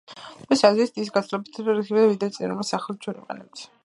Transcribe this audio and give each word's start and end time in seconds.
სპეციალისტების 0.19 0.63
აზრით, 0.69 0.95
ის 1.03 1.11
გაცილებით 1.17 1.51
სწრაფი 1.59 1.83
იქნება, 1.83 2.05
ვიდრე 2.13 2.31
წინა, 2.39 2.49
რომელსაც 2.53 2.81
ჩვენ 2.89 2.97
ახლა 3.05 3.19
ვიყენებთ. 3.21 3.67